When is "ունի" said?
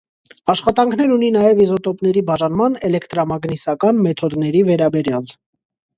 1.15-1.27